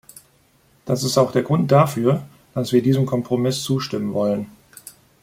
[0.83, 2.23] Das ist auch der Grund dafür,
[2.55, 4.47] dass wir diesem Kompromiss zustimmen wollen.